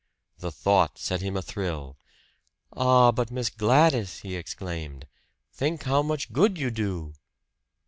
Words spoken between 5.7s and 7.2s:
how much good you do!"